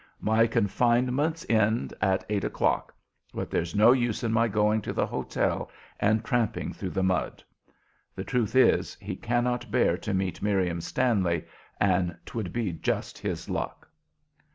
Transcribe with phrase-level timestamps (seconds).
[0.21, 2.91] My confinements end at eight o'clock,
[3.35, 7.43] but there's no use in my going to the hotel and tramping through the mud."
[8.15, 11.45] The truth is, he cannot bear to meet Miriam Stanley,
[11.79, 13.87] and 'twould be just his luck.